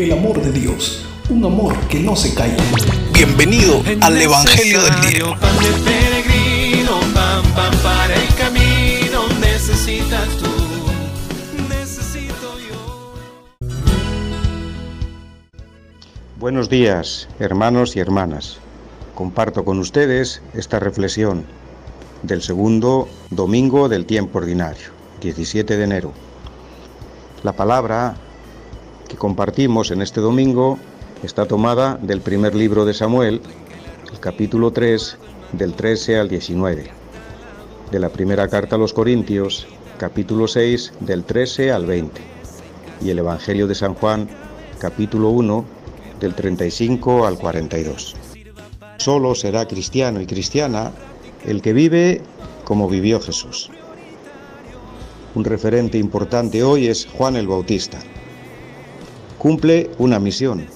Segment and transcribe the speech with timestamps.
[0.00, 2.56] el amor de Dios, un amor que no se calla.
[3.12, 5.38] Bienvenido al Evangelio del Día.
[5.38, 10.46] Pan de peregrino, pan, pan para el camino, necesitas tú,
[11.68, 13.12] necesito yo.
[16.38, 18.56] Buenos días, hermanos y hermanas.
[19.14, 21.44] Comparto con ustedes esta reflexión
[22.22, 26.14] del segundo domingo del tiempo ordinario, 17 de enero.
[27.42, 28.16] La palabra
[29.10, 30.78] que compartimos en este domingo
[31.24, 33.40] está tomada del primer libro de Samuel,
[34.10, 35.18] el capítulo 3,
[35.52, 36.90] del 13 al 19,
[37.90, 39.66] de la primera carta a los Corintios,
[39.98, 42.20] capítulo 6, del 13 al 20,
[43.02, 44.28] y el Evangelio de San Juan,
[44.78, 45.64] capítulo 1,
[46.20, 48.14] del 35 al 42.
[48.98, 50.92] Solo será cristiano y cristiana
[51.44, 52.20] el que vive
[52.62, 53.70] como vivió Jesús.
[55.34, 57.98] Un referente importante hoy es Juan el Bautista.
[59.40, 60.66] Cumple una misión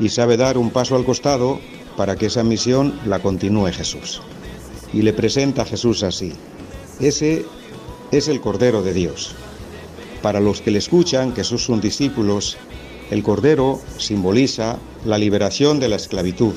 [0.00, 1.58] y sabe dar un paso al costado
[1.96, 4.22] para que esa misión la continúe Jesús.
[4.94, 6.32] Y le presenta a Jesús así.
[7.00, 7.44] Ese
[8.10, 9.34] es el Cordero de Dios.
[10.22, 12.56] Para los que le escuchan, que son sus discípulos,
[13.10, 16.54] el Cordero simboliza la liberación de la esclavitud.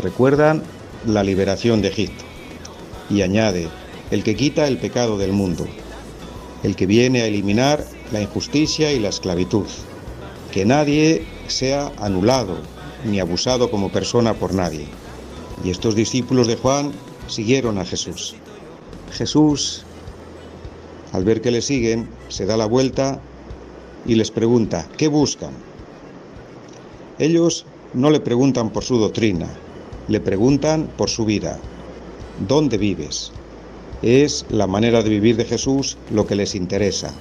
[0.00, 0.62] Recuerdan
[1.04, 2.24] la liberación de Egipto.
[3.10, 3.68] Y añade,
[4.10, 5.66] el que quita el pecado del mundo
[6.62, 9.66] el que viene a eliminar la injusticia y la esclavitud.
[10.56, 12.56] Que nadie sea anulado
[13.04, 14.86] ni abusado como persona por nadie.
[15.62, 16.92] Y estos discípulos de Juan
[17.26, 18.36] siguieron a Jesús.
[19.12, 19.84] Jesús,
[21.12, 23.20] al ver que le siguen, se da la vuelta
[24.06, 25.52] y les pregunta, ¿qué buscan?
[27.18, 29.50] Ellos no le preguntan por su doctrina,
[30.08, 31.58] le preguntan por su vida.
[32.48, 33.30] ¿Dónde vives?
[34.00, 37.12] Es la manera de vivir de Jesús lo que les interesa.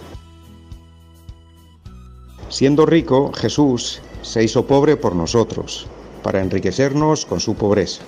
[2.56, 5.88] Siendo rico, Jesús se hizo pobre por nosotros,
[6.24, 8.02] para enriquecernos con su pobreza.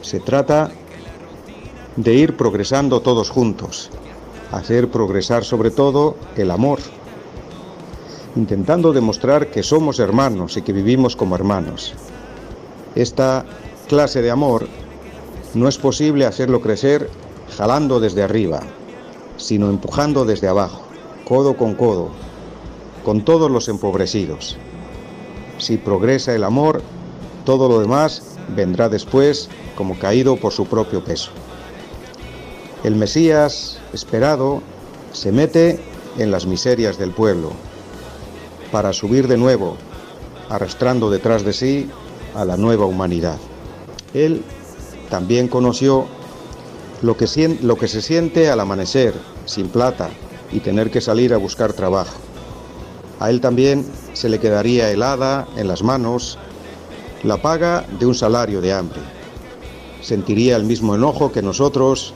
[0.00, 0.70] Se trata
[1.96, 3.90] de ir progresando todos juntos,
[4.52, 6.78] hacer progresar sobre todo el amor,
[8.36, 11.92] intentando demostrar que somos hermanos y que vivimos como hermanos.
[12.94, 13.44] Esta
[13.86, 14.66] clase de amor
[15.52, 17.10] no es posible hacerlo crecer
[17.58, 18.60] jalando desde arriba,
[19.36, 20.80] sino empujando desde abajo,
[21.28, 22.12] codo con codo,
[23.04, 24.56] con todos los empobrecidos.
[25.58, 26.82] Si progresa el amor,
[27.44, 28.22] todo lo demás
[28.54, 31.30] vendrá después como caído por su propio peso.
[32.82, 34.62] El Mesías esperado
[35.12, 35.80] se mete
[36.18, 37.52] en las miserias del pueblo
[38.72, 39.76] para subir de nuevo,
[40.48, 41.90] arrastrando detrás de sí
[42.34, 43.38] a la nueva humanidad.
[44.14, 44.42] Él
[45.08, 46.06] también conoció
[47.02, 50.10] lo que, lo que se siente al amanecer, sin plata,
[50.52, 52.16] y tener que salir a buscar trabajo.
[53.20, 56.38] A él también se le quedaría helada en las manos
[57.22, 59.00] la paga de un salario de hambre.
[60.00, 62.14] Sentiría el mismo enojo que nosotros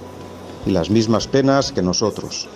[0.65, 2.49] y las mismas penas que nosotros.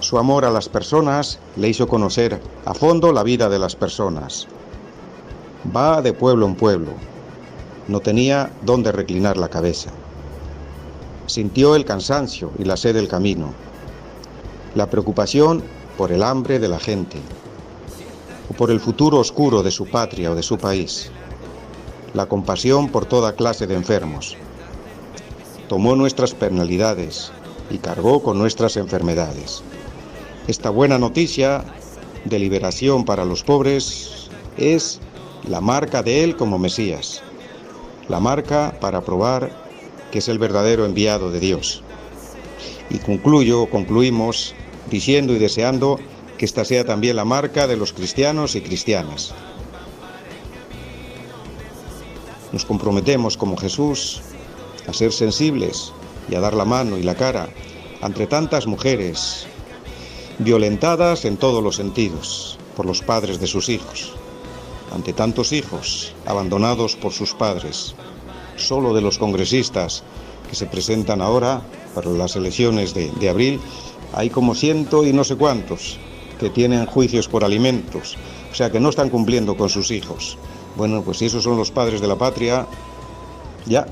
[0.00, 4.48] Su amor a las personas le hizo conocer a fondo la vida de las personas.
[5.74, 6.90] Va de pueblo en pueblo.
[7.86, 9.90] No tenía dónde reclinar la cabeza.
[11.26, 13.54] Sintió el cansancio y la sed del camino,
[14.74, 15.62] la preocupación
[15.96, 17.18] por el hambre de la gente
[18.50, 21.10] o por el futuro oscuro de su patria o de su país,
[22.12, 24.36] la compasión por toda clase de enfermos.
[25.68, 27.32] Tomó nuestras penalidades
[27.70, 29.62] y cargó con nuestras enfermedades.
[30.46, 31.64] Esta buena noticia
[32.24, 35.00] de liberación para los pobres es
[35.48, 37.22] la marca de Él como Mesías,
[38.08, 39.50] la marca para probar
[40.10, 41.82] que es el verdadero enviado de Dios.
[42.90, 44.54] Y concluyo, concluimos
[44.90, 45.98] diciendo y deseando
[46.38, 49.34] que esta sea también la marca de los cristianos y cristianas.
[52.52, 54.20] Nos comprometemos como Jesús
[54.86, 55.92] a ser sensibles
[56.28, 57.48] y a dar la mano y la cara
[58.00, 59.46] ante tantas mujeres
[60.38, 64.12] violentadas en todos los sentidos por los padres de sus hijos,
[64.92, 67.94] ante tantos hijos abandonados por sus padres,
[68.56, 70.02] solo de los congresistas
[70.48, 71.62] que se presentan ahora
[71.94, 73.60] para las elecciones de, abril,
[74.14, 75.98] hay como ciento y no sé cuántos
[76.38, 78.16] que tienen juicios por alimentos,
[78.50, 80.36] o sea que no están cumpliendo con sus hijos.
[80.76, 82.66] Bueno, pues si esos son los padres de la patria,
[83.66, 83.86] ya.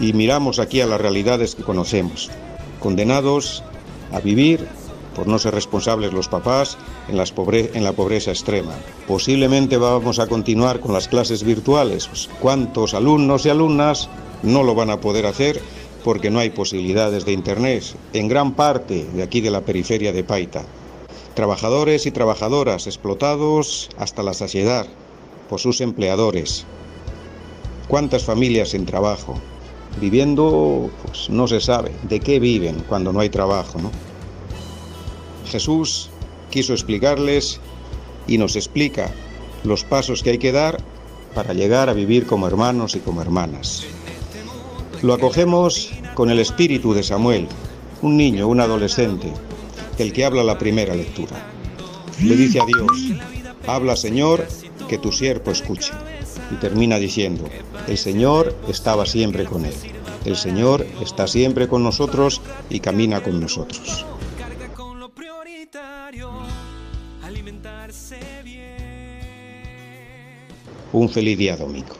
[0.00, 2.30] Y miramos aquí a las realidades que conocemos,
[2.80, 3.62] condenados
[4.12, 4.66] a vivir
[5.14, 6.76] por no ser responsables los papás
[7.08, 8.72] en, en la pobreza extrema.
[9.06, 12.08] Posiblemente vamos a continuar con las clases virtuales.
[12.08, 14.08] Pues, ¿Cuántos alumnos y alumnas
[14.42, 15.60] no lo van a poder hacer
[16.04, 20.22] porque no hay posibilidades de Internet en gran parte de aquí de la periferia de
[20.22, 20.62] Paita?
[21.34, 24.86] Trabajadores y trabajadoras explotados hasta la saciedad
[25.48, 26.66] por sus empleadores.
[27.88, 29.34] ¿Cuántas familias sin trabajo?
[30.00, 33.90] Viviendo, pues no se sabe de qué viven cuando no hay trabajo, ¿no?
[35.46, 36.10] Jesús
[36.50, 37.60] quiso explicarles
[38.26, 39.10] y nos explica
[39.62, 40.82] los pasos que hay que dar
[41.34, 43.86] para llegar a vivir como hermanos y como hermanas.
[45.04, 47.46] Lo acogemos con el espíritu de Samuel,
[48.00, 49.30] un niño, un adolescente,
[49.98, 51.36] el que habla la primera lectura.
[52.22, 53.20] Le dice a Dios,
[53.66, 54.48] habla Señor,
[54.88, 55.92] que tu siervo escuche.
[56.50, 57.44] Y termina diciendo,
[57.86, 59.74] el Señor estaba siempre con él.
[60.24, 62.40] El Señor está siempre con nosotros
[62.70, 64.06] y camina con nosotros.
[70.94, 71.94] Un feliz día domingo.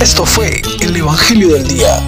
[0.00, 1.98] Esto fue el Evangelio del Día.